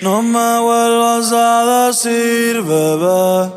[0.00, 3.50] No me vuelvas a decir, bebé.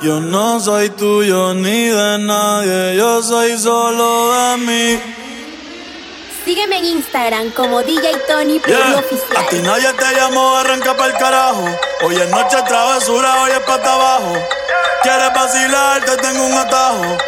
[0.00, 5.00] Yo no soy tuyo ni de nadie, yo soy solo de mí.
[6.46, 8.96] Sígueme en Instagram como DJ Tony Yeah.
[8.96, 9.36] Oficial.
[9.36, 11.64] A ti nadie te llamó, arranca para el carajo.
[12.02, 14.32] Hoy es noche travesura, hoy es pata abajo.
[15.02, 17.18] Quieres vacilar, te tengo un atajo.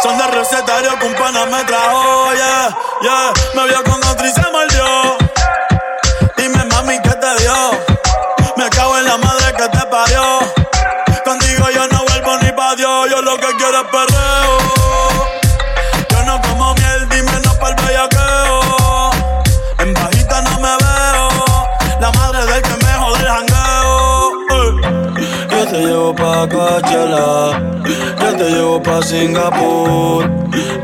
[0.00, 3.32] Son de recetario un pana me trajo, yeah, yeah.
[3.56, 5.25] Me vio con otro y se mordió.
[25.66, 27.60] Yo te llevo pa' Coachella.
[28.20, 30.24] Yo te llevo pa' Singapur.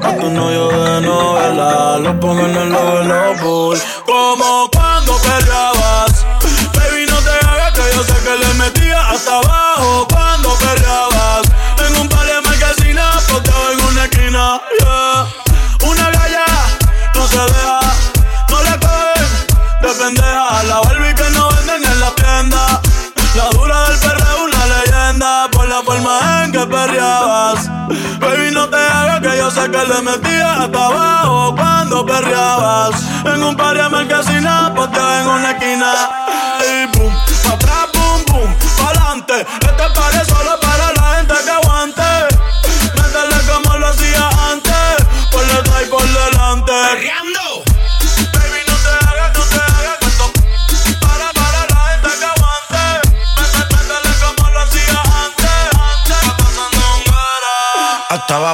[0.02, 1.98] A tu novio de novela.
[1.98, 3.80] Lo pongo en el Bulls.
[4.04, 6.26] Como cuando perreabas.
[6.74, 10.11] Baby, no te hagas que yo sé que le metía hasta abajo.
[28.22, 32.94] Baby, no te hagas que yo sé que le metías hasta abajo cuando perreabas.
[33.24, 35.92] En un par de marquesinas, posteado en una esquina.
[36.60, 37.12] Y boom,
[37.44, 39.40] pa' atrás, boom, boom, pa'lante.
[39.40, 42.02] Este paré solo para la gente que aguante.
[42.94, 45.06] Métele como lo hacía antes.
[45.32, 46.72] Por detrás y por delante.
[46.72, 47.10] Baby,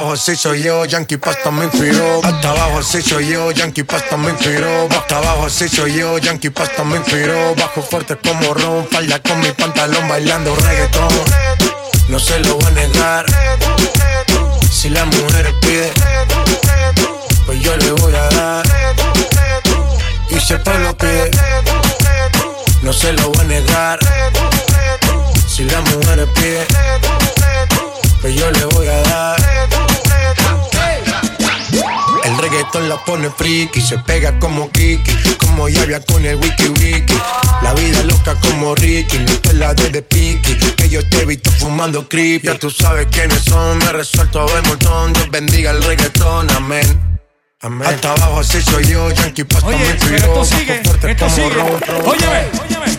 [0.09, 2.21] abajo así soy yo, Yankee Pasta me inspiró.
[2.23, 4.87] Hasta abajo así soy yo, Yankee Pasta me inspiró.
[4.89, 7.53] Hasta abajo así soy yo, Yankee Pasta me inspiró.
[7.55, 11.09] Bajo fuerte como ron, falda con mi pantalón bailando reggaetón.
[12.07, 13.25] No se lo voy a negar.
[14.71, 15.91] Si la mujer pide,
[17.45, 18.65] pues yo le voy a dar.
[20.31, 21.29] Y si el pueblo pide,
[22.81, 23.99] no se lo voy a negar.
[25.47, 26.65] Si la mujer pide,
[28.21, 29.58] pues yo le voy a dar.
[32.49, 37.13] El reggaetón la pone friki, se pega como Kiki, como Yavia con el wiki wiki.
[37.61, 41.25] La vida loca como Ricky, no te la de de piqui, que yo te he
[41.25, 42.47] visto fumando creepy.
[42.47, 47.21] Ya tú sabes quiénes son, me resuelto ver montón, Dios bendiga el reggaetón, amén.
[47.61, 47.87] Amén.
[47.87, 50.81] Hasta abajo así soy yo, Yankee Pasta me Oye, pero inspiró, esto sigue,
[51.11, 51.49] esto sigue.
[51.49, 52.97] ron, ron, Óyeme, óyeme.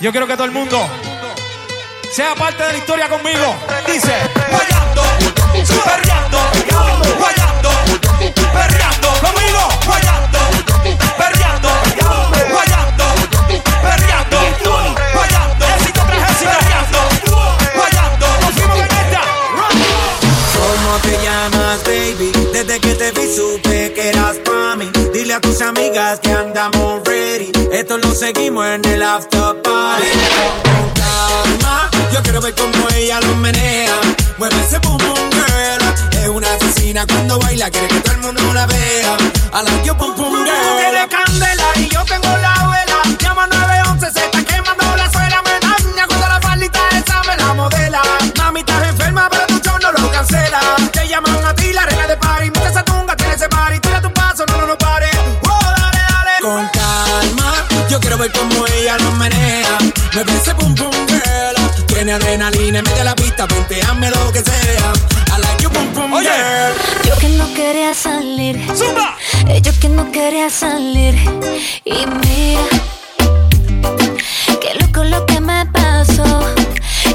[0.00, 0.88] Yo quiero que todo el mundo
[2.10, 3.56] sea parte de la historia conmigo.
[3.86, 4.14] Dice,
[4.50, 5.02] guayando,
[5.84, 6.38] perreando,
[6.70, 7.41] guayando, guayando,
[28.22, 30.06] seguimos en el after party.
[30.94, 33.96] Calma, yo quiero ver cómo ella lo menea.
[34.38, 34.98] Mueve ese boom
[35.32, 35.61] girl.
[36.92, 39.16] Cuando baila, quiere que todo el mundo la vea.
[39.54, 40.76] I like your boom boom girl.
[40.76, 43.16] Tiene candela y yo tengo la vela.
[43.18, 45.40] Llama 911, se está quemando la suela.
[45.42, 48.02] Me daña cuando la faldita esa me la modela.
[48.36, 50.60] Mami, estás enferma, pero tu show no lo cancela.
[50.92, 52.50] Te llaman a ti, la reina de party.
[52.50, 53.80] Mete esa tunga, tiene ese party.
[53.80, 55.08] Tira tu paso, no, no, no pare.
[55.48, 56.40] Oh, dale, dale.
[56.42, 57.54] Con calma,
[57.88, 59.78] yo quiero ver cómo ella lo menea.
[60.12, 61.86] Me ese pum pum girl.
[61.86, 64.92] Tiene adrenalina, mete la pista, ponteame lo que sea.
[65.34, 66.30] I like you pum pum Oye.
[67.04, 69.16] Yo que no quería salir, Zumba.
[69.48, 71.14] eh, yo que no quería salir.
[71.84, 72.64] Y mira,
[74.60, 76.24] qué loco lo que me pasó,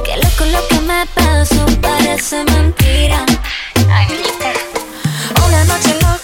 [0.05, 3.25] qué loco lo que me pasó, parece mentira.
[5.45, 6.16] Una noche loca,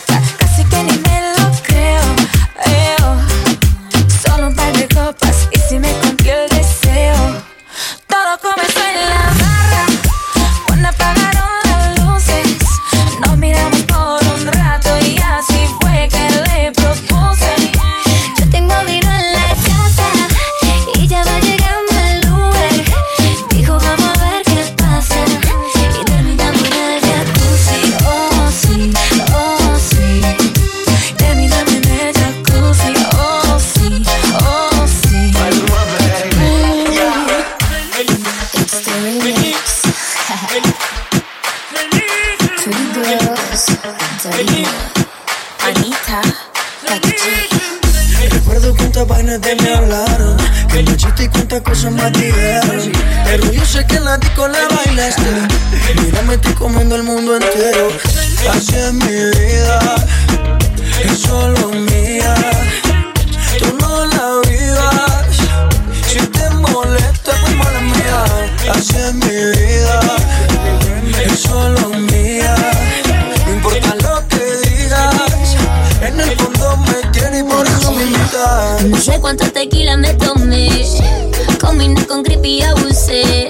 [51.63, 52.11] cosas más
[53.51, 55.23] yo sé que en la disco la bailaste
[56.01, 57.89] Mira, me estoy comiendo el mundo entero.
[58.51, 59.95] Así es mi vida
[61.03, 62.35] Es solo mía.
[63.57, 65.25] Tú no la vivas
[66.07, 68.25] Si te molesta, pues mala mía.
[68.71, 69.99] Así es mi vida
[71.25, 72.55] Es solo mía.
[73.45, 75.55] No importa lo que digas
[76.01, 80.13] En el fondo me quiere y por eso me invitas No sé cuánto tequila me
[80.13, 81.32] tomé.
[81.73, 83.49] Combiné con creepy abusé.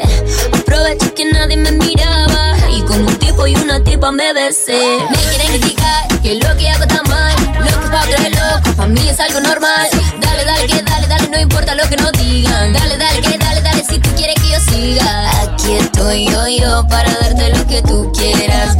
[0.54, 2.56] Aproveché que nadie me miraba.
[2.72, 4.80] Y con un tipo y una tipa me besé.
[5.10, 7.36] Me quieren criticar que lo que hago está mal.
[7.60, 9.90] Lo que pa' es loco, pa' mí es algo normal.
[10.22, 12.72] Dale, dale, que dale, dale, no importa lo que nos digan.
[12.72, 15.42] Dale, dale, que dale, dale, si tú quieres que yo siga.
[15.42, 18.78] Aquí estoy yo, yo, para darte lo que tú quieras,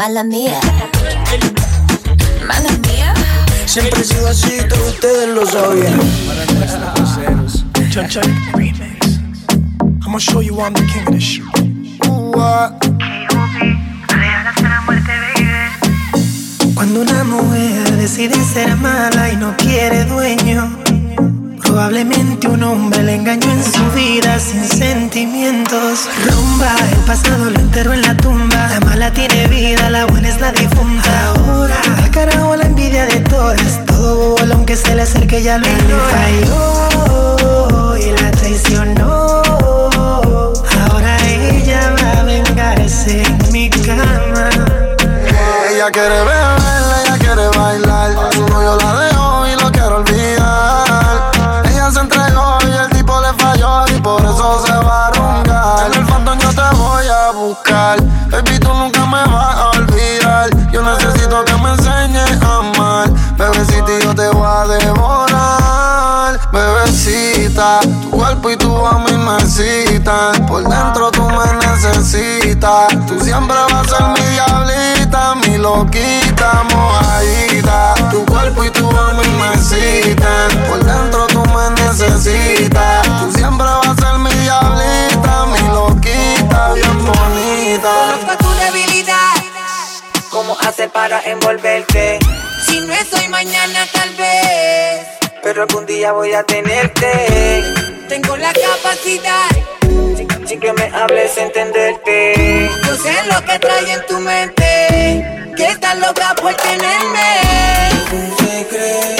[0.00, 0.58] Mala mía.
[2.48, 3.12] Mala mía.
[3.66, 6.00] Siempre he sido así, todos ustedes lo sabían.
[7.90, 8.22] Chun Chun
[8.54, 9.20] remix.
[10.02, 11.44] I'ma show you I'm the king of this shit.
[16.74, 20.79] Cuando una mujer decide ser mala y no quiere dueño,
[21.70, 26.08] probablemente un hombre le engañó en su vida sin sentimientos.
[26.26, 28.68] Rumba, el pasado lo enterró en la tumba.
[28.68, 31.26] La mala tiene vida, la buena es la difunta.
[31.28, 33.84] Ahora, al carajo la envidia de todas.
[33.86, 35.66] Todo bobo, aunque se le acerque, ya lo.
[36.10, 39.42] Falló y la traicionó.
[40.82, 44.50] Ahora ella va a vengarse en mi cama.
[45.72, 46.59] Ella quiere beber,
[90.80, 92.18] ¿Cómo hacer para envolverte?
[92.66, 95.06] Si no estoy mañana, tal vez.
[95.42, 97.62] Pero algún día voy a tenerte.
[98.08, 99.50] Tengo la capacidad.
[100.16, 102.70] Sin, sin que me hables, entenderte.
[102.86, 105.52] Yo sé lo que trae en tu mente.
[105.54, 107.40] Que estás loca por tenerme.
[108.12, 109.19] Un secreto.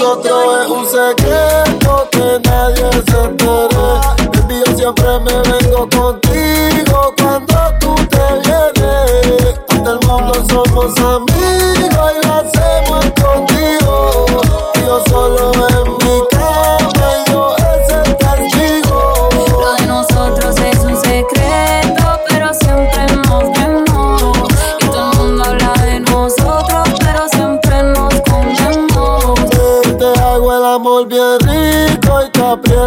[0.00, 3.66] nosotros es un secreto que nadie se entere.
[4.32, 9.60] Baby, yo siempre me vengo contigo cuando tú te vienes.
[9.70, 11.37] Ante el mundo somos amigos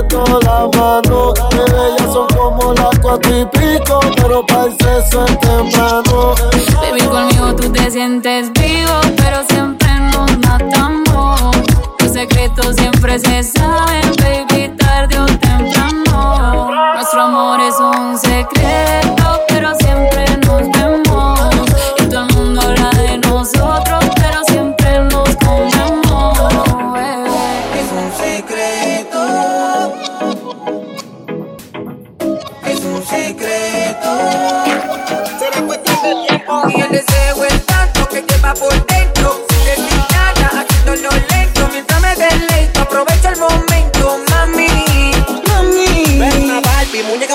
[0.01, 1.33] aprieto la mano.
[1.97, 6.35] Ya son como las cuatro y pico, pero para el temprano.
[6.81, 11.55] Baby, conmigo tú te sientes vivo, pero siempre nos matamos.
[11.99, 16.69] Los secretos siempre se saben, baby, tarde o temprano.
[16.95, 19.10] Nuestro amor es un secreto,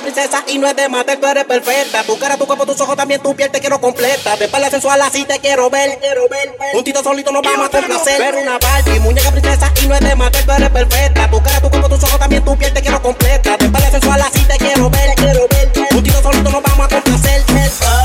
[0.07, 2.05] princesa y no es de matar, tú eres perfecta.
[2.05, 4.37] Tu tu cuerpo, tus ojos, también tu piel te quiero completa.
[4.37, 5.99] De espalda sensual así te quiero ver.
[5.99, 6.57] quiero ver.
[6.75, 8.21] Un tito solito nos vamos a complacer.
[8.21, 11.29] Ver una Barbie, muñeca princesa y no es de matar, tú eres perfecta.
[11.29, 13.57] Tu tu cuerpo, tus ojos, también tu piel te quiero completa.
[13.57, 15.15] De espalda sensual así te quiero ver.
[15.17, 15.73] quiero ver.
[15.93, 17.43] Un tito solito nos vamos a complacer.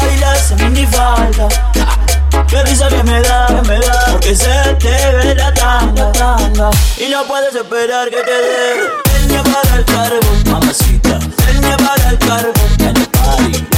[0.01, 1.47] Baila en mi falda.
[2.47, 6.71] Que risa que me da, que me da, porque se te ve la tanga, tanga.
[6.97, 11.00] Y no puedes esperar que te dé leña para el carbón, mamacita.
[11.61, 12.53] leña para el carbón.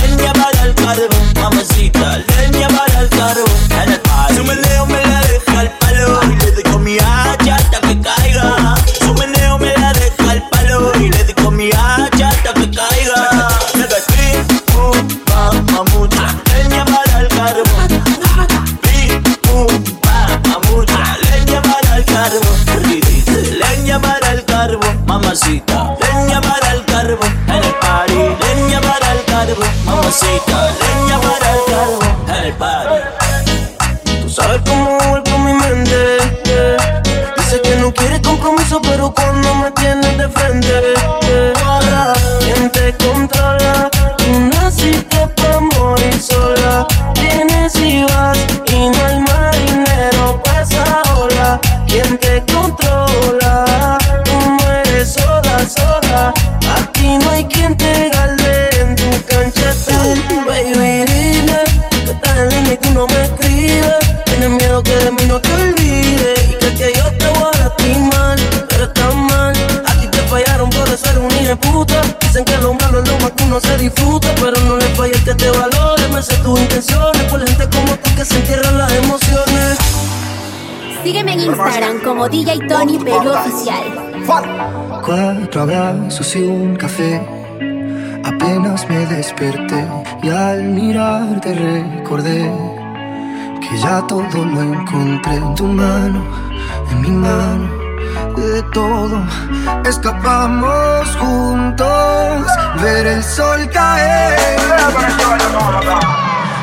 [0.01, 3.52] Leña para el carbón, mamacita, leña para el carbón.
[81.65, 84.25] Instagram como DJ Tony Perú Oficial.
[84.25, 87.21] Cuatro abrazos y un café.
[88.23, 89.87] Apenas me desperté
[90.21, 92.51] y al mirarte recordé
[93.61, 96.23] que ya todo lo encontré en tu mano,
[96.91, 97.69] en mi mano
[98.35, 99.25] de todo.
[99.85, 102.45] Escapamos juntos,
[102.81, 104.59] ver el sol caer.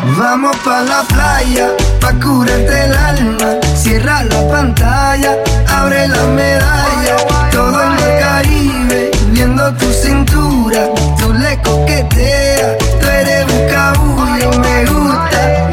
[0.02, 1.68] Vamos pa la playa,
[2.00, 3.60] pa curarte el alma.
[3.74, 5.36] Cierra la pantalla,
[5.68, 7.16] abre la medalla.
[7.52, 10.88] Todo en el Caribe, viendo tu cintura.
[11.18, 15.69] Tú le coqueteas, tú eres un cabullo, me gusta.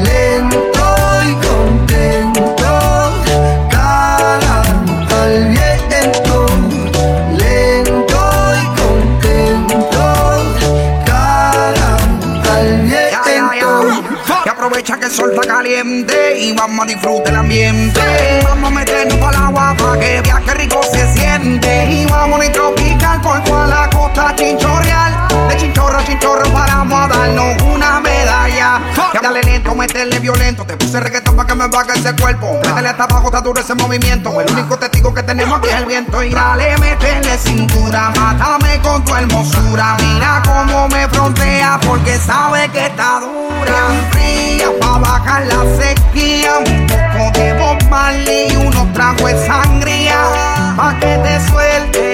[16.88, 17.87] disfruta el ambiente.
[29.76, 32.60] Meterle violento, te puse reggaetón para que me baje ese cuerpo.
[32.66, 34.42] Métele hasta abajo, está duro ese movimiento.
[34.42, 36.24] El único testigo que tenemos aquí es el viento.
[36.24, 39.96] Y dale, métele cintura, mátame con tu hermosura.
[40.00, 44.10] Mira cómo me frontea, porque sabe que está dura.
[44.12, 46.58] Fría pa bajar la sequía.
[46.58, 50.18] Un poco de Bob Marley y unos tragos de sangría.
[50.76, 52.07] Pa' que te suelte